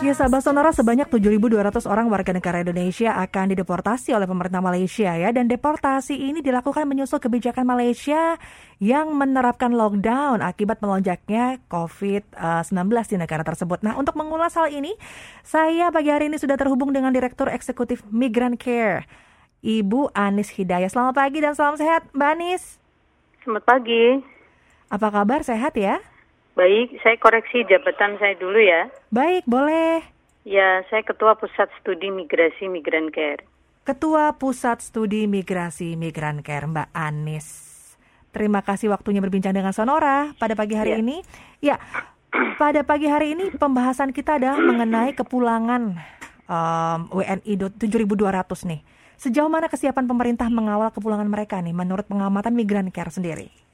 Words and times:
Ya 0.00 0.16
sahabat 0.16 0.40
Sonora 0.40 0.72
sebanyak 0.72 1.12
7.200 1.12 1.84
orang 1.84 2.08
warga 2.08 2.32
negara 2.32 2.64
Indonesia 2.64 3.20
akan 3.20 3.52
dideportasi 3.52 4.16
oleh 4.16 4.24
pemerintah 4.24 4.64
Malaysia 4.64 5.12
ya 5.12 5.28
dan 5.28 5.44
deportasi 5.44 6.16
ini 6.16 6.40
dilakukan 6.40 6.88
menyusul 6.88 7.20
kebijakan 7.20 7.68
Malaysia 7.68 8.40
yang 8.80 9.12
menerapkan 9.12 9.68
lockdown 9.76 10.40
akibat 10.40 10.80
melonjaknya 10.80 11.60
COVID-19 11.68 12.72
di 13.12 13.16
negara 13.20 13.44
tersebut. 13.44 13.84
Nah 13.84 14.00
untuk 14.00 14.16
mengulas 14.16 14.56
hal 14.56 14.72
ini 14.72 14.96
saya 15.44 15.92
pagi 15.92 16.08
hari 16.08 16.32
ini 16.32 16.40
sudah 16.40 16.56
terhubung 16.56 16.96
dengan 16.96 17.12
Direktur 17.12 17.52
Eksekutif 17.52 18.00
Migrant 18.08 18.56
Care 18.56 19.04
Ibu 19.60 20.16
Anis 20.16 20.48
Hidayah. 20.56 20.88
Selamat 20.88 21.12
pagi 21.12 21.44
dan 21.44 21.52
salam 21.52 21.76
sehat 21.76 22.08
Mbak 22.16 22.30
Anis. 22.40 22.80
Selamat 23.44 23.68
pagi. 23.68 24.24
Apa 24.88 25.12
kabar? 25.12 25.44
Sehat 25.44 25.76
ya? 25.76 26.00
Baik, 26.60 27.00
saya 27.00 27.16
koreksi 27.16 27.64
jabatan 27.64 28.20
saya 28.20 28.36
dulu 28.36 28.60
ya. 28.60 28.92
Baik, 29.08 29.48
boleh. 29.48 30.04
Ya, 30.44 30.84
saya 30.92 31.00
Ketua 31.00 31.32
Pusat 31.40 31.72
Studi 31.80 32.12
Migrasi 32.12 32.68
Migran 32.68 33.08
Care. 33.08 33.48
Ketua 33.88 34.36
Pusat 34.36 34.84
Studi 34.84 35.24
Migrasi 35.24 35.96
Migran 35.96 36.44
Care, 36.44 36.68
Mbak 36.68 36.92
Anis. 36.92 37.48
Terima 38.28 38.60
kasih 38.60 38.92
waktunya 38.92 39.24
berbincang 39.24 39.56
dengan 39.56 39.72
Sonora 39.72 40.36
pada 40.36 40.52
pagi 40.52 40.76
hari 40.76 40.92
ya. 40.92 41.00
ini. 41.00 41.24
Ya, 41.64 41.80
pada 42.60 42.84
pagi 42.84 43.08
hari 43.08 43.32
ini 43.32 43.56
pembahasan 43.56 44.12
kita 44.12 44.36
adalah 44.36 44.60
mengenai 44.60 45.16
kepulangan 45.16 45.96
um, 46.44 47.00
WNI 47.08 47.72
7.200 47.72 48.68
nih. 48.68 48.84
Sejauh 49.16 49.48
mana 49.48 49.72
kesiapan 49.72 50.04
pemerintah 50.04 50.52
mengawal 50.52 50.92
kepulangan 50.92 51.24
mereka 51.24 51.56
nih 51.64 51.72
menurut 51.72 52.04
pengamatan 52.04 52.52
Migran 52.52 52.92
Care 52.92 53.08
sendiri? 53.08 53.69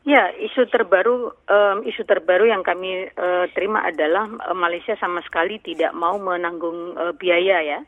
Ya, 0.00 0.32
isu 0.32 0.64
terbaru 0.72 1.28
um, 1.28 1.76
isu 1.84 2.08
terbaru 2.08 2.48
yang 2.48 2.64
kami 2.64 3.12
uh, 3.20 3.44
terima 3.52 3.84
adalah 3.84 4.32
uh, 4.48 4.56
Malaysia 4.56 4.96
sama 4.96 5.20
sekali 5.20 5.60
tidak 5.60 5.92
mau 5.92 6.16
menanggung 6.16 6.96
uh, 6.96 7.12
biaya 7.12 7.60
ya. 7.60 7.78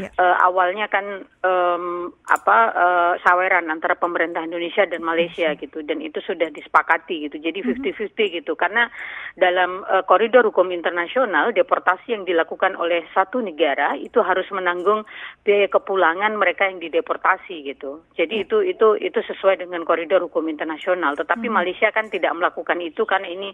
Ya. 0.00 0.08
Uh, 0.16 0.36
awalnya 0.40 0.88
kan 0.88 1.28
um, 1.44 2.16
apa 2.24 2.58
uh, 2.72 3.12
saweran 3.20 3.68
antara 3.68 3.92
pemerintah 3.92 4.40
Indonesia 4.40 4.88
dan 4.88 5.04
Malaysia 5.04 5.52
mm 5.52 5.56
-hmm. 5.56 5.62
gitu 5.68 5.78
dan 5.84 6.00
itu 6.00 6.16
sudah 6.24 6.48
disepakati 6.48 7.28
gitu. 7.28 7.36
Jadi 7.36 7.60
50-50 7.60 7.76
mm 7.76 8.08
-hmm. 8.08 8.28
gitu 8.40 8.52
karena 8.56 8.88
dalam 9.36 9.84
uh, 9.84 10.00
koridor 10.08 10.48
hukum 10.48 10.72
internasional 10.72 11.52
deportasi 11.52 12.16
yang 12.16 12.24
dilakukan 12.24 12.72
oleh 12.80 13.04
satu 13.12 13.44
negara 13.44 13.92
itu 14.00 14.24
harus 14.24 14.48
menanggung 14.48 15.04
biaya 15.44 15.68
kepulangan 15.68 16.40
mereka 16.40 16.72
yang 16.72 16.80
dideportasi 16.80 17.60
gitu. 17.68 18.00
Jadi 18.16 18.40
yeah. 18.40 18.44
itu 18.48 18.56
itu 18.64 18.96
itu 18.96 19.20
sesuai 19.28 19.60
dengan 19.60 19.84
koridor 19.84 20.24
hukum 20.24 20.48
internasional. 20.48 21.20
Tetapi 21.20 21.46
mm 21.46 21.52
-hmm. 21.52 21.58
Malaysia 21.60 21.88
kan 21.92 22.08
tidak 22.08 22.32
melakukan 22.32 22.80
itu 22.80 23.04
karena 23.04 23.28
ini 23.28 23.52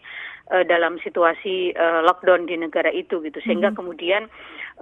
uh, 0.55 0.63
dalam 0.63 1.03
situasi 1.03 1.75
uh, 1.75 2.07
lockdown 2.07 2.47
di 2.47 2.55
negara 2.55 2.95
itu 2.95 3.19
gitu. 3.27 3.43
Sehingga 3.43 3.71
mm 3.71 3.75
-hmm. 3.75 3.79
kemudian 3.83 4.23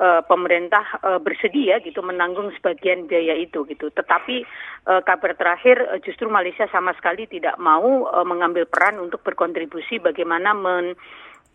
uh, 0.00 0.20
pemerintah 0.28 0.84
uh, 1.00 1.16
bersedia 1.16 1.45
gitu 1.52 2.00
menanggung 2.02 2.50
sebagian 2.58 3.06
biaya 3.06 3.34
itu 3.36 3.62
gitu. 3.68 3.90
Tetapi 3.92 4.42
uh, 4.90 5.00
kabar 5.02 5.34
terakhir 5.36 5.78
uh, 5.86 5.98
justru 6.02 6.26
Malaysia 6.26 6.66
sama 6.70 6.94
sekali 6.98 7.26
tidak 7.26 7.56
mau 7.60 8.06
uh, 8.08 8.26
mengambil 8.26 8.66
peran 8.66 8.98
untuk 8.98 9.22
berkontribusi 9.22 10.02
bagaimana 10.02 10.52
men 10.56 10.98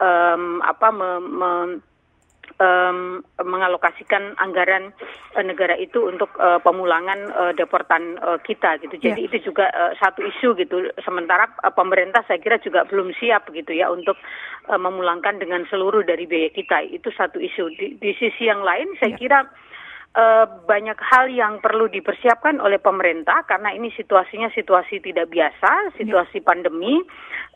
um, 0.02 0.60
apa 0.66 0.88
me, 0.90 1.10
me, 1.22 1.52
um, 2.58 3.22
mengalokasikan 3.42 4.36
anggaran 4.42 4.92
uh, 5.38 5.44
negara 5.46 5.78
itu 5.78 6.10
untuk 6.10 6.34
uh, 6.42 6.58
pemulangan 6.60 7.30
uh, 7.32 7.54
deportan 7.56 8.18
uh, 8.20 8.42
kita 8.42 8.82
gitu. 8.82 8.98
Jadi 8.98 9.22
yeah. 9.24 9.28
itu 9.30 9.38
juga 9.52 9.70
uh, 9.72 9.94
satu 10.02 10.26
isu 10.26 10.58
gitu. 10.58 10.90
Sementara 11.06 11.48
uh, 11.62 11.72
pemerintah 11.72 12.26
saya 12.26 12.42
kira 12.42 12.58
juga 12.60 12.84
belum 12.90 13.14
siap 13.16 13.54
gitu 13.54 13.72
ya 13.72 13.88
untuk 13.94 14.18
uh, 14.68 14.80
memulangkan 14.82 15.38
dengan 15.40 15.64
seluruh 15.70 16.04
dari 16.04 16.26
biaya 16.26 16.52
kita. 16.52 16.84
Itu 16.90 17.14
satu 17.14 17.38
isu. 17.40 17.72
Di, 17.78 17.88
di 18.02 18.12
sisi 18.18 18.50
yang 18.50 18.66
lain 18.66 18.98
saya 18.98 19.16
yeah. 19.16 19.22
kira 19.22 19.40
uh, 20.16 20.46
banyak 20.68 20.98
hal 21.00 21.32
yang 21.32 21.60
perlu 21.64 21.88
dipersiapkan 21.88 22.60
oleh 22.60 22.78
pemerintah 22.78 23.44
karena 23.48 23.72
ini 23.72 23.92
situasinya 23.96 24.52
situasi 24.52 25.00
tidak 25.00 25.32
biasa, 25.32 25.96
situasi 25.96 26.44
ya. 26.44 26.46
pandemi. 26.46 27.00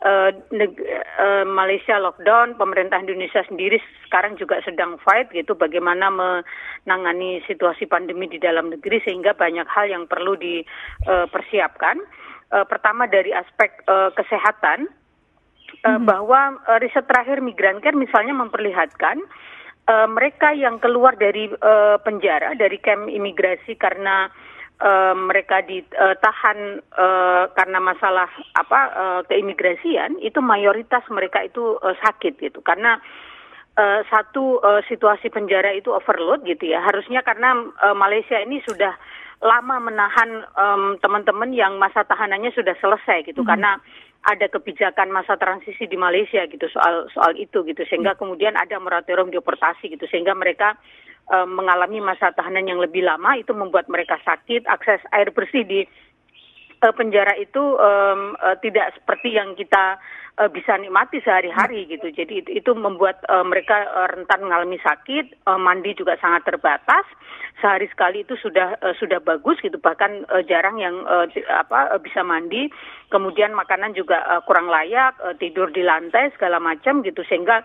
Uh, 0.04 0.28
uh, 0.52 1.44
Malaysia 1.48 1.96
lockdown, 1.96 2.60
pemerintah 2.60 3.00
Indonesia 3.00 3.40
sendiri 3.48 3.80
sekarang 4.04 4.36
juga 4.36 4.60
sedang 4.60 5.00
fight 5.00 5.32
gitu 5.32 5.56
bagaimana 5.56 6.12
menangani 6.12 7.40
situasi 7.48 7.88
pandemi 7.88 8.28
di 8.28 8.36
dalam 8.36 8.68
negeri 8.68 9.00
sehingga 9.08 9.32
banyak 9.32 9.64
hal 9.64 9.88
yang 9.88 10.04
perlu 10.04 10.36
dipersiapkan. 10.36 11.96
Uh, 12.46 12.62
pertama 12.68 13.10
dari 13.10 13.34
aspek 13.34 13.82
uh, 13.90 14.12
kesehatan 14.14 14.86
uh, 15.82 15.96
hmm. 15.96 16.06
bahwa 16.06 16.60
uh, 16.68 16.78
riset 16.78 17.08
terakhir 17.10 17.42
Migran 17.42 17.82
Care 17.82 17.98
misalnya 17.98 18.36
memperlihatkan 18.38 19.18
uh, 19.86 20.08
mereka 20.10 20.52
yang 20.52 20.82
keluar 20.82 21.14
dari 21.16 21.50
uh, 21.50 21.96
penjara 22.02 22.54
dari 22.58 22.78
camp 22.82 23.08
imigrasi 23.08 23.78
karena 23.78 24.30
uh, 24.82 25.14
mereka 25.16 25.62
ditahan 25.64 26.82
uh, 26.96 27.44
karena 27.54 27.78
masalah 27.80 28.28
apa 28.58 28.80
uh, 28.92 29.20
keimigrasian 29.30 30.20
itu 30.20 30.42
mayoritas 30.42 31.02
mereka 31.08 31.46
itu 31.46 31.78
uh, 31.80 31.96
sakit 32.02 32.36
gitu. 32.42 32.60
Karena 32.60 32.98
uh, 33.78 34.00
satu 34.10 34.60
uh, 34.60 34.82
situasi 34.90 35.32
penjara 35.32 35.72
itu 35.72 35.94
overload 35.94 36.44
gitu 36.44 36.68
ya. 36.68 36.82
Harusnya 36.82 37.22
karena 37.22 37.56
uh, 37.82 37.96
Malaysia 37.96 38.36
ini 38.40 38.60
sudah 38.66 38.94
lama 39.36 39.76
menahan 39.76 40.48
teman-teman 41.04 41.52
um, 41.52 41.60
yang 41.60 41.76
masa 41.76 42.08
tahanannya 42.08 42.56
sudah 42.56 42.72
selesai 42.80 43.28
gitu. 43.28 43.44
-hmm. 43.44 43.52
karena 43.52 43.76
ada 44.26 44.50
kebijakan 44.50 45.14
masa 45.14 45.38
transisi 45.38 45.86
di 45.86 45.94
Malaysia 45.94 46.42
gitu 46.50 46.66
soal 46.74 47.06
soal 47.14 47.38
itu 47.38 47.62
gitu 47.62 47.86
sehingga 47.86 48.18
hmm. 48.18 48.20
kemudian 48.20 48.58
ada 48.58 48.76
moratorium 48.82 49.30
deportasi 49.30 49.86
gitu 49.94 50.10
sehingga 50.10 50.34
mereka 50.34 50.74
um, 51.30 51.54
mengalami 51.54 52.02
masa 52.02 52.34
tahanan 52.34 52.66
yang 52.66 52.82
lebih 52.82 53.06
lama 53.06 53.38
itu 53.38 53.54
membuat 53.54 53.86
mereka 53.86 54.18
sakit 54.26 54.66
akses 54.66 54.98
air 55.14 55.30
bersih 55.30 55.62
di 55.62 55.86
uh, 56.82 56.94
penjara 56.94 57.36
itu 57.38 57.60
um, 57.78 58.36
uh, 58.40 58.56
tidak 58.60 58.92
seperti 58.96 59.36
yang 59.36 59.54
kita 59.56 59.96
uh, 60.40 60.48
bisa 60.50 60.76
nikmati 60.76 61.20
sehari-hari 61.24 61.88
gitu. 61.88 62.12
Jadi 62.12 62.44
itu, 62.44 62.50
itu 62.52 62.70
membuat 62.76 63.24
uh, 63.28 63.44
mereka 63.44 63.86
rentan 64.12 64.44
mengalami 64.44 64.76
sakit 64.80 65.46
uh, 65.48 65.60
mandi 65.60 65.96
juga 65.96 66.16
sangat 66.20 66.44
terbatas. 66.44 67.04
Sehari 67.56 67.88
sekali 67.88 68.20
itu 68.20 68.36
sudah 68.36 68.76
uh, 68.84 68.92
sudah 69.00 69.20
bagus 69.24 69.56
gitu. 69.64 69.80
Bahkan 69.80 70.28
uh, 70.28 70.42
jarang 70.44 70.76
yang 70.76 71.08
uh, 71.08 71.24
apa 71.48 71.96
uh, 71.96 72.00
bisa 72.00 72.20
mandi. 72.20 72.68
Kemudian 73.08 73.56
makanan 73.56 73.96
juga 73.96 74.20
uh, 74.28 74.42
kurang 74.44 74.68
layak 74.68 75.16
uh, 75.24 75.32
tidur 75.38 75.72
di 75.72 75.80
lantai 75.80 76.28
segala 76.36 76.60
macam 76.60 77.00
gitu. 77.00 77.24
Sehingga 77.24 77.64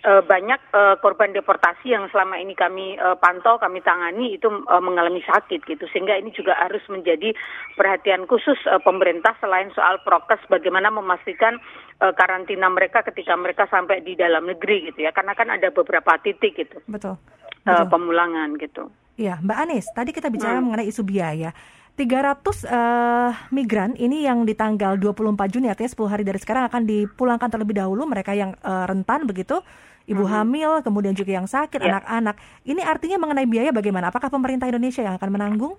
banyak 0.00 0.60
uh, 0.72 0.96
korban 1.04 1.36
deportasi 1.36 1.92
yang 1.92 2.08
selama 2.08 2.40
ini 2.40 2.56
kami 2.56 2.96
uh, 2.96 3.20
pantau, 3.20 3.60
kami 3.60 3.84
tangani 3.84 4.40
itu 4.40 4.48
uh, 4.48 4.80
mengalami 4.80 5.20
sakit 5.28 5.60
gitu, 5.68 5.84
sehingga 5.92 6.16
ini 6.16 6.32
juga 6.32 6.56
harus 6.56 6.80
menjadi 6.88 7.36
perhatian 7.76 8.24
khusus 8.24 8.56
uh, 8.64 8.80
pemerintah 8.80 9.36
selain 9.44 9.68
soal 9.76 10.00
prokes, 10.00 10.40
bagaimana 10.48 10.88
memastikan 10.88 11.60
uh, 12.00 12.16
karantina 12.16 12.72
mereka 12.72 13.04
ketika 13.04 13.36
mereka 13.36 13.68
sampai 13.68 14.00
di 14.00 14.16
dalam 14.16 14.48
negeri 14.48 14.88
gitu 14.88 15.04
ya, 15.04 15.12
karena 15.12 15.36
kan 15.36 15.52
ada 15.52 15.68
beberapa 15.68 16.16
titik 16.24 16.56
gitu, 16.56 16.80
betul, 16.88 17.20
betul. 17.64 17.68
Uh, 17.68 17.86
pemulangan 17.88 18.56
gitu. 18.56 18.88
Iya, 19.20 19.36
Mbak 19.44 19.58
Anies, 19.68 19.86
tadi 19.92 20.16
kita 20.16 20.32
bicara 20.32 20.56
hmm. 20.56 20.64
mengenai 20.64 20.88
isu 20.88 21.04
biaya. 21.04 21.52
300 22.00 22.64
uh, 22.64 23.30
migran 23.52 23.92
ini 24.00 24.24
yang 24.24 24.48
di 24.48 24.56
tanggal 24.56 24.96
24 24.96 25.36
Juni 25.52 25.68
artinya 25.68 25.92
10 25.92 26.08
hari 26.08 26.24
dari 26.24 26.40
sekarang 26.40 26.64
akan 26.72 26.88
dipulangkan 26.88 27.52
terlebih 27.52 27.76
dahulu 27.76 28.08
mereka 28.08 28.32
yang 28.32 28.56
uh, 28.64 28.88
rentan 28.88 29.28
begitu 29.28 29.60
ibu 30.08 30.24
hmm. 30.24 30.32
hamil 30.32 30.70
kemudian 30.86 31.12
juga 31.12 31.36
yang 31.36 31.48
sakit 31.48 31.80
ya. 31.80 31.98
anak-anak 31.98 32.36
yeah. 32.38 32.70
ini 32.72 32.82
artinya 32.84 33.18
mengenai 33.20 33.48
biaya 33.48 33.70
bagaimana 33.74 34.08
apakah 34.08 34.32
pemerintah 34.32 34.68
Indonesia 34.68 35.04
yang 35.04 35.16
akan 35.18 35.32
menanggung 35.32 35.74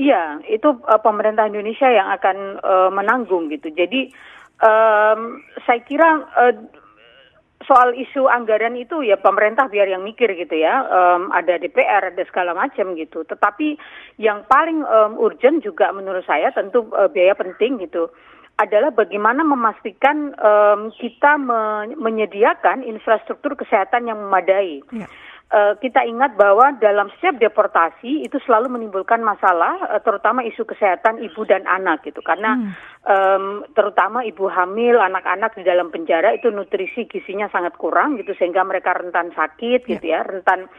Iya, 0.00 0.40
itu 0.48 0.80
uh, 0.88 0.96
pemerintah 0.96 1.44
Indonesia 1.44 1.84
yang 1.84 2.08
akan 2.08 2.56
uh, 2.64 2.88
menanggung 2.88 3.52
gitu. 3.52 3.68
Jadi 3.68 4.08
um, 4.64 5.44
saya 5.68 5.84
kira 5.84 6.24
uh, 6.40 6.56
soal 7.68 7.92
isu 7.92 8.24
anggaran 8.24 8.72
itu 8.80 9.04
ya 9.04 9.20
pemerintah 9.20 9.68
biar 9.68 9.92
yang 9.92 10.00
mikir 10.00 10.32
gitu 10.32 10.56
ya 10.56 10.80
um, 10.88 11.28
ada 11.30 11.60
DPR 11.60 12.08
ada 12.08 12.24
segala 12.24 12.56
macam 12.56 12.96
gitu 12.96 13.20
tetapi 13.28 13.76
yang 14.16 14.48
paling 14.48 14.80
um, 14.80 15.20
urgent 15.20 15.60
juga 15.60 15.92
menurut 15.92 16.24
saya 16.24 16.48
tentu 16.56 16.88
uh, 16.96 17.12
biaya 17.12 17.36
penting 17.36 17.76
gitu 17.84 18.08
adalah 18.58 18.90
bagaimana 18.90 19.46
memastikan 19.46 20.32
um, 20.36 20.90
kita 20.98 21.38
me 21.38 21.92
menyediakan 21.96 22.82
infrastruktur 22.84 23.54
kesehatan 23.54 24.08
yang 24.10 24.18
memadai. 24.18 24.82
Ya. 24.90 25.06
Uh, 25.50 25.74
kita 25.82 26.06
ingat 26.06 26.38
bahwa 26.38 26.78
dalam 26.78 27.10
setiap 27.18 27.42
deportasi 27.42 28.22
itu 28.22 28.38
selalu 28.46 28.70
menimbulkan 28.70 29.18
masalah, 29.18 29.82
uh, 29.90 29.98
terutama 29.98 30.46
isu 30.46 30.62
kesehatan 30.62 31.18
ibu 31.26 31.42
dan 31.42 31.66
anak 31.66 32.06
gitu, 32.06 32.22
karena 32.22 32.54
hmm. 32.54 32.70
um, 33.02 33.44
terutama 33.74 34.22
ibu 34.22 34.46
hamil, 34.46 35.02
anak-anak 35.02 35.58
di 35.58 35.66
dalam 35.66 35.90
penjara 35.90 36.38
itu 36.38 36.54
nutrisi 36.54 37.10
gizinya 37.10 37.50
sangat 37.50 37.74
kurang 37.74 38.14
gitu, 38.22 38.30
sehingga 38.38 38.62
mereka 38.62 38.94
rentan 38.94 39.34
sakit 39.34 39.90
gitu 39.90 40.06
ya, 40.06 40.22
rentan 40.22 40.70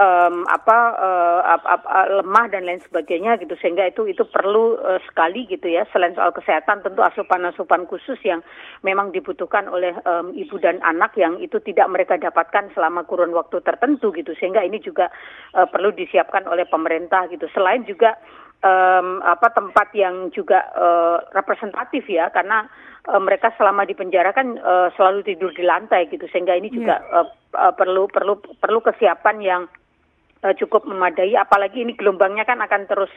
um, 0.00 0.48
apa 0.48 0.78
uh, 0.96 1.40
ap, 1.44 1.62
ap, 1.68 1.82
lemah 2.08 2.46
dan 2.48 2.64
lain 2.64 2.80
sebagainya 2.84 3.36
gitu. 3.40 3.56
Sehingga 3.60 3.88
itu 3.88 4.08
itu 4.08 4.24
perlu 4.24 4.78
uh, 4.80 5.00
sekali 5.04 5.44
gitu 5.48 5.68
ya. 5.68 5.84
Selain 5.92 6.14
soal 6.16 6.32
kesehatan 6.32 6.84
tentu 6.84 7.04
asupan-asupan 7.04 7.84
khusus 7.88 8.16
yang 8.24 8.40
memang 8.86 9.12
dibutuhkan 9.12 9.68
oleh 9.68 9.92
um, 10.08 10.32
ibu 10.32 10.56
dan 10.60 10.80
anak 10.86 11.16
yang 11.18 11.36
itu 11.42 11.60
tidak 11.60 11.90
mereka 11.92 12.16
dapatkan 12.16 12.72
selama 12.72 13.04
kurun 13.04 13.34
waktu 13.36 13.60
tertentu 13.60 14.14
gitu. 14.14 14.32
Sehingga 14.38 14.64
ini 14.64 14.80
juga 14.80 15.12
uh, 15.56 15.68
perlu 15.68 15.92
disiapkan 15.92 16.48
oleh 16.48 16.64
pemerintah 16.68 17.28
gitu. 17.28 17.48
Selain 17.52 17.84
juga 17.84 18.16
um, 18.64 19.20
apa 19.24 19.52
tempat 19.52 19.92
yang 19.92 20.32
juga 20.32 20.64
uh, 20.72 21.18
representatif 21.36 22.08
ya. 22.08 22.32
Karena 22.32 22.64
uh, 23.12 23.20
mereka 23.20 23.52
selama 23.60 23.84
di 23.84 23.92
penjara 23.92 24.32
kan 24.32 24.56
uh, 24.56 24.88
selalu 24.96 25.26
tidur 25.26 25.52
di 25.52 25.64
lantai 25.66 26.08
gitu. 26.08 26.24
Sehingga 26.32 26.56
ini 26.56 26.72
juga 26.72 27.04
yeah. 27.04 27.24
uh, 27.24 27.28
uh, 27.60 27.72
perlu 27.76 28.08
perlu 28.08 28.40
perlu 28.56 28.80
kesiapan 28.80 29.38
yang 29.44 29.62
uh, 30.42 30.54
cukup 30.58 30.84
memadai 30.84 31.32
apalagi 31.38 31.86
ini 31.86 31.94
gelombangnya 31.94 32.42
kan 32.44 32.58
akan 32.60 32.86
terus 32.90 33.12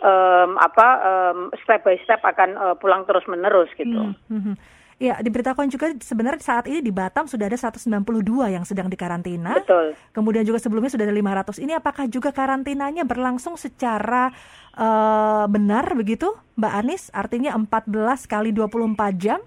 um, 0.00 0.56
apa 0.56 0.88
um, 1.02 1.38
step 1.62 1.84
by 1.84 1.98
step 2.06 2.22
akan 2.24 2.56
uh, 2.56 2.74
pulang 2.78 3.04
terus 3.04 3.26
menerus 3.28 3.68
gitu. 3.76 4.14
Hmm, 4.30 4.42
hmm. 4.42 4.56
Ya, 5.00 5.16
diberitakan 5.16 5.72
juga 5.72 5.96
sebenarnya 5.96 6.44
saat 6.44 6.68
ini 6.68 6.84
di 6.84 6.92
Batam 6.92 7.24
sudah 7.24 7.48
ada 7.48 7.56
192 7.56 8.04
yang 8.52 8.68
sedang 8.68 8.92
dikarantina. 8.92 9.56
Betul. 9.56 9.96
Kemudian 10.12 10.44
juga 10.44 10.60
sebelumnya 10.60 10.92
sudah 10.92 11.08
ada 11.08 11.16
500. 11.16 11.56
Ini 11.56 11.72
apakah 11.80 12.04
juga 12.04 12.36
karantinanya 12.36 13.08
berlangsung 13.08 13.56
secara 13.56 14.28
uh, 14.76 15.48
benar 15.48 15.88
begitu, 15.96 16.36
Mbak 16.60 16.72
Anis? 16.84 17.08
Artinya 17.16 17.56
14 17.56 18.28
kali 18.28 18.52
24 18.52 19.16
jam? 19.16 19.40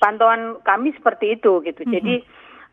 Pantauan 0.00 0.64
kami 0.64 0.96
seperti 0.96 1.36
itu 1.36 1.60
gitu. 1.60 1.84
Mm 1.84 1.88
-hmm. 1.92 1.96
Jadi 2.00 2.14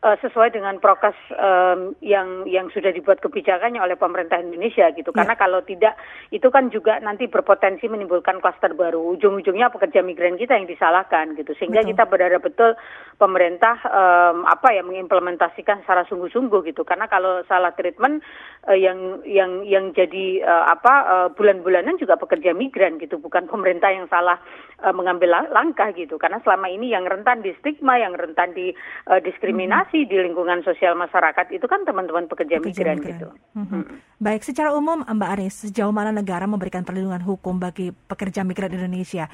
uh, 0.02 0.16
sesuai 0.18 0.52
dengan 0.52 0.82
prokes 0.82 1.16
um, 1.38 1.94
yang 2.02 2.44
yang 2.50 2.68
sudah 2.74 2.90
dibuat 2.90 3.22
kebijakannya 3.22 3.78
oleh 3.78 3.94
pemerintah 3.94 4.42
Indonesia 4.42 4.90
gitu. 4.92 5.14
Ya. 5.14 5.16
Karena 5.22 5.34
kalau 5.38 5.62
tidak 5.62 5.94
itu 6.34 6.46
kan 6.50 6.68
juga 6.68 6.98
nanti 6.98 7.30
berpotensi 7.30 7.86
menimbulkan 7.86 8.42
klaster 8.42 8.74
baru. 8.74 9.14
Ujung-ujungnya 9.16 9.70
pekerja 9.70 10.02
migran 10.02 10.36
kita 10.36 10.58
yang 10.58 10.66
disalahkan 10.66 11.38
gitu. 11.38 11.54
Sehingga 11.56 11.86
betul. 11.86 11.90
kita 11.94 12.04
berharap 12.10 12.42
betul 12.42 12.70
pemerintah 13.16 13.78
um, 13.86 14.44
apa 14.44 14.74
ya 14.74 14.82
mengimplementasikan 14.82 15.86
secara 15.86 16.02
sungguh-sungguh 16.10 16.66
gitu. 16.74 16.82
Karena 16.82 17.06
kalau 17.06 17.46
salah 17.46 17.72
treatment 17.72 18.20
uh, 18.66 18.76
yang 18.76 19.22
yang 19.24 19.62
yang 19.62 19.94
jadi 19.94 20.42
uh, 20.42 20.64
apa 20.74 20.94
uh, 21.06 21.28
bulan-bulanan 21.32 21.96
juga 22.02 22.18
pekerja 22.18 22.50
migran 22.50 22.98
gitu, 22.98 23.22
bukan 23.22 23.46
pemerintah 23.46 23.94
yang 23.94 24.10
salah 24.10 24.42
uh, 24.82 24.90
mengambil 24.90 25.46
langkah 25.54 25.94
gitu. 25.94 26.18
Karena 26.18 26.42
selama 26.42 26.66
ini 26.66 26.90
yang 26.90 27.06
rentan 27.06 27.40
di 27.46 27.54
stigma, 27.62 28.02
yang 28.02 28.18
rentan 28.18 28.50
di 28.52 28.74
uh, 29.06 29.22
diskriminasi 29.22 29.91
hmm 29.92 30.08
di 30.08 30.16
lingkungan 30.16 30.64
sosial 30.64 30.96
masyarakat 30.96 31.52
itu 31.52 31.66
kan 31.68 31.84
teman-teman 31.84 32.24
pekerja, 32.24 32.58
pekerja 32.58 32.96
migran, 32.96 32.96
migran 32.96 33.10
gitu. 33.12 33.28
Mm-hmm. 33.52 33.82
Hmm. 33.84 33.96
Baik, 34.16 34.42
secara 34.42 34.72
umum 34.72 35.04
Mbak 35.04 35.30
Aris, 35.36 35.54
sejauh 35.68 35.92
mana 35.92 36.10
negara 36.10 36.48
memberikan 36.48 36.80
perlindungan 36.80 37.20
hukum 37.20 37.60
bagi 37.60 37.92
pekerja 37.92 38.40
migran 38.42 38.72
Indonesia? 38.72 39.28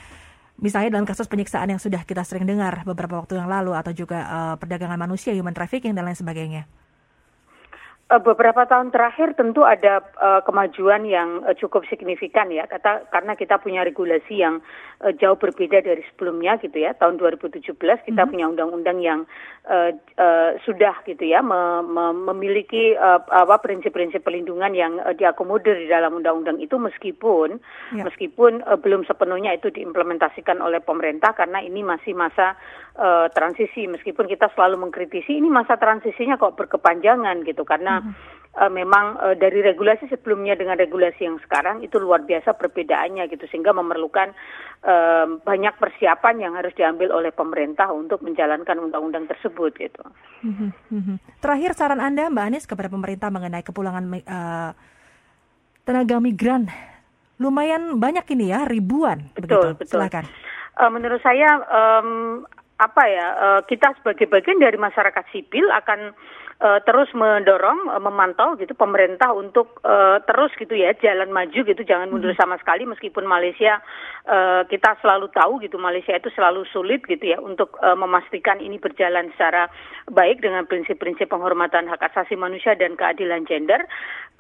Misalnya 0.59 0.99
dalam 0.99 1.07
kasus 1.07 1.31
penyiksaan 1.31 1.71
yang 1.71 1.79
sudah 1.79 2.03
kita 2.03 2.27
sering 2.27 2.43
dengar 2.43 2.83
beberapa 2.83 3.23
waktu 3.23 3.39
yang 3.39 3.47
lalu 3.47 3.79
atau 3.79 3.95
juga 3.95 4.27
uh, 4.27 4.55
perdagangan 4.59 4.99
manusia, 4.99 5.31
human 5.31 5.55
trafficking 5.55 5.95
dan 5.95 6.03
lain 6.03 6.19
sebagainya. 6.19 6.67
Eh, 8.09 8.25
beberapa 8.25 8.65
tahun 8.65 8.89
terakhir 8.89 9.37
tentu 9.37 9.69
ada 9.69 10.01
uh, 10.17 10.41
kemajuan 10.41 11.05
yang 11.05 11.45
uh, 11.45 11.53
cukup 11.53 11.85
signifikan 11.93 12.49
ya. 12.49 12.65
Kata 12.65 13.05
karena 13.13 13.37
kita 13.37 13.61
punya 13.61 13.85
regulasi 13.85 14.41
yang 14.41 14.65
uh, 15.05 15.13
jauh 15.13 15.37
berbeda 15.37 15.85
dari 15.85 16.01
sebelumnya 16.09 16.57
gitu 16.57 16.81
ya. 16.81 16.97
Tahun 16.97 17.21
2017 17.21 17.69
kita 17.69 17.85
mm 17.85 18.09
-hmm. 18.09 18.33
punya 18.33 18.47
undang-undang 18.49 19.05
yang 19.05 19.21
uh, 19.69 19.93
uh, 20.17 20.57
sudah 20.65 21.05
gitu 21.05 21.21
ya. 21.21 21.45
Me 21.45 21.85
me 21.85 22.33
memiliki 22.33 22.97
uh, 22.97 23.21
apa 23.29 23.61
prinsip-prinsip 23.61 24.25
perlindungan 24.25 24.73
yang 24.73 24.97
uh, 25.05 25.13
diakomodir 25.13 25.77
di 25.77 25.93
dalam 25.93 26.17
undang-undang 26.17 26.65
itu 26.65 26.81
meskipun 26.81 27.61
yeah. 27.93 28.09
meskipun 28.09 28.65
uh, 28.65 28.81
belum 28.81 29.05
sepenuhnya 29.05 29.53
itu 29.53 29.69
diimplementasikan 29.69 30.65
oleh 30.65 30.81
pemerintah 30.81 31.37
karena 31.37 31.61
ini 31.61 31.85
masih 31.85 32.17
masa 32.17 32.57
uh, 32.97 33.29
transisi. 33.37 33.85
Meskipun 33.85 34.25
kita 34.25 34.49
selalu 34.57 34.89
mengkritisi 34.89 35.37
ini 35.37 35.53
masa 35.53 35.77
transisinya 35.77 36.41
kok 36.41 36.57
berkepanjangan 36.57 37.45
gitu. 37.45 37.69
Karena 37.69 37.98
uh, 38.03 38.71
memang 38.73 39.19
uh, 39.23 39.37
dari 39.39 39.63
regulasi 39.63 40.11
sebelumnya 40.11 40.59
dengan 40.59 40.75
regulasi 40.79 41.25
yang 41.27 41.39
sekarang 41.45 41.85
itu 41.87 42.01
luar 42.03 42.27
biasa 42.27 42.55
perbedaannya 42.59 43.31
gitu 43.31 43.47
sehingga 43.51 43.71
memerlukan 43.77 44.35
uh, 44.83 45.27
banyak 45.43 45.75
persiapan 45.79 46.43
yang 46.43 46.53
harus 46.59 46.75
diambil 46.75 47.15
oleh 47.15 47.31
pemerintah 47.31 47.91
untuk 47.95 48.25
menjalankan 48.25 48.79
undang-undang 48.79 49.31
tersebut 49.31 49.73
gitu. 49.79 50.03
Mhm, 50.43 50.69
mhm. 50.91 51.15
Terakhir 51.39 51.79
saran 51.79 52.03
Anda 52.03 52.27
Mbak 52.33 52.45
Anies 52.51 52.67
kepada 52.67 52.91
pemerintah 52.91 53.31
mengenai 53.31 53.63
kepulangan 53.63 54.05
uh, 54.27 54.73
tenaga 55.89 56.21
migran 56.21 56.69
lumayan 57.39 57.97
banyak 57.97 58.27
ini 58.35 58.53
ya 58.53 58.67
ribuan 58.67 59.31
betul 59.33 59.47
begitu. 59.47 59.69
betul 59.79 59.91
silakan 59.97 60.25
uh, 60.77 60.91
menurut 60.91 61.23
saya 61.23 61.63
um, 61.71 62.43
apa 62.79 63.03
ya 63.09 63.27
uh, 63.35 63.61
kita 63.65 63.95
sebagai 63.99 64.27
bagian 64.31 64.59
dari 64.59 64.77
masyarakat 64.79 65.25
sipil 65.31 65.67
akan 65.71 66.13
uh, 66.59 66.79
terus 66.83 67.09
mendorong 67.15 67.91
uh, 67.91 68.03
memantau 68.03 68.59
gitu 68.59 68.75
pemerintah 68.75 69.31
untuk 69.35 69.79
uh, 69.87 70.19
terus 70.27 70.51
gitu 70.59 70.75
ya 70.75 70.95
jalan 70.99 71.31
maju 71.31 71.61
gitu 71.63 71.83
jangan 71.87 72.11
mundur 72.11 72.35
hmm. 72.35 72.41
sama 72.41 72.59
sekali 72.59 72.87
meskipun 72.87 73.25
Malaysia 73.27 73.79
uh, 74.27 74.67
kita 74.67 74.99
selalu 75.01 75.31
tahu 75.31 75.63
gitu 75.63 75.79
Malaysia 75.79 76.15
itu 76.15 76.31
selalu 76.35 76.67
sulit 76.71 77.03
gitu 77.07 77.23
ya 77.23 77.39
untuk 77.39 77.79
uh, 77.83 77.95
memastikan 77.95 78.59
ini 78.59 78.77
berjalan 78.79 79.31
secara 79.35 79.71
baik 80.11 80.43
dengan 80.43 80.67
prinsip-prinsip 80.67 81.31
penghormatan 81.31 81.87
hak 81.87 82.03
asasi 82.13 82.35
manusia 82.35 82.75
dan 82.75 82.99
keadilan 82.99 83.47
gender 83.47 83.87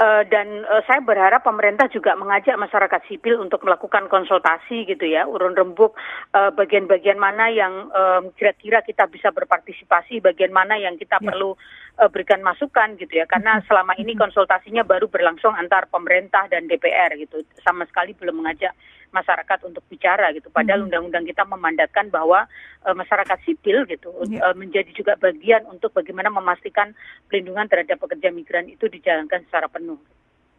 uh, 0.02 0.22
dan 0.26 0.66
uh, 0.66 0.82
saya 0.90 0.98
berharap 1.02 1.46
pemerintah 1.46 1.86
juga 1.90 2.18
mengajak 2.18 2.58
masyarakat 2.58 3.00
sipil 3.06 3.38
untuk 3.38 3.62
melakukan 3.62 4.10
konsultasi 4.10 4.88
gitu 4.88 5.06
ya 5.06 5.26
urun 5.28 5.54
rembuk 5.54 5.94
bagian-bagian 6.34 7.18
uh, 7.18 7.22
mana 7.22 7.46
yang 7.50 7.90
kira-kira 8.34 8.82
uh, 8.82 8.86
kita 8.86 9.04
bisa 9.10 9.28
berpartisipasi 9.30 10.22
bagian 10.22 10.50
mana 10.50 10.78
yang 10.78 10.96
kita 10.96 11.20
ya. 11.20 11.24
perlu 11.30 11.54
uh, 11.98 12.08
berikan 12.08 12.40
masukan 12.40 12.94
gitu 12.96 13.18
ya 13.18 13.26
karena 13.26 13.58
selama 13.66 13.98
ini 13.98 14.14
konsultasinya 14.14 14.86
baru 14.86 15.10
berlangsung 15.10 15.52
antar 15.58 15.90
pemerintah 15.90 16.46
dan 16.46 16.70
DPR 16.70 17.18
gitu 17.18 17.42
sama 17.60 17.84
sekali 17.90 18.14
belum 18.14 18.40
mengajak 18.40 18.72
masyarakat 19.10 19.58
untuk 19.66 19.82
bicara 19.90 20.30
gitu 20.36 20.48
padahal 20.52 20.86
undang-undang 20.86 21.26
kita 21.26 21.42
memandatkan 21.44 22.08
bahwa 22.12 22.46
uh, 22.86 22.94
masyarakat 22.94 23.38
sipil 23.42 23.84
gitu 23.90 24.14
yeah. 24.30 24.48
uh, 24.48 24.54
menjadi 24.54 24.88
juga 24.94 25.18
bagian 25.18 25.66
untuk 25.66 25.90
bagaimana 25.92 26.30
memastikan 26.30 26.94
perlindungan 27.26 27.66
terhadap 27.66 27.98
pekerja 27.98 28.30
migran 28.30 28.68
itu 28.70 28.86
dijalankan 28.86 29.44
secara 29.48 29.66
penuh. 29.66 29.98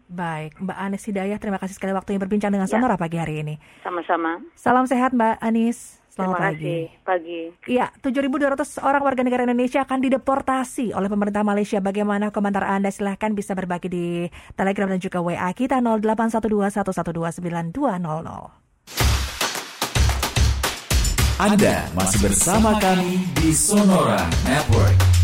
Baik, 0.10 0.58
Mbak 0.58 0.74
Anis 0.74 1.06
Hidayah, 1.06 1.38
terima 1.38 1.62
kasih 1.62 1.78
sekali 1.78 1.94
waktunya 1.94 2.18
berbincang 2.18 2.50
dengan 2.50 2.66
ya. 2.66 2.82
Sonora 2.82 2.98
pagi 2.98 3.22
hari 3.22 3.46
ini. 3.46 3.62
Sama-sama. 3.86 4.42
Salam 4.58 4.90
sehat 4.90 5.14
Mbak 5.14 5.38
Anis. 5.38 5.99
Selamat 6.10 6.58
Terima 6.58 6.58
kasih. 6.58 6.90
Pagi. 7.06 7.54
Iya, 7.70 7.94
7.200 8.02 8.82
orang 8.82 9.06
warga 9.06 9.22
negara 9.22 9.46
Indonesia 9.46 9.86
akan 9.86 10.02
dideportasi 10.02 10.98
oleh 10.98 11.06
pemerintah 11.06 11.46
Malaysia. 11.46 11.78
Bagaimana 11.78 12.34
komentar 12.34 12.66
Anda? 12.66 12.90
Silahkan 12.90 13.38
bisa 13.38 13.54
berbagi 13.54 13.94
di 13.94 14.26
Telegram 14.58 14.90
dan 14.90 14.98
juga 14.98 15.22
WA 15.22 15.54
kita 15.54 15.78
081211292200. 15.86 18.58
Anda 21.40 21.88
masih 21.96 22.20
bersama 22.20 22.76
kami 22.84 23.24
di 23.40 23.56
Sonora 23.56 24.28
Network. 24.44 25.19